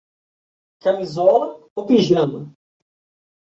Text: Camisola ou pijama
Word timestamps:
Camisola 0.83 1.47
ou 1.75 1.85
pijama 1.85 2.41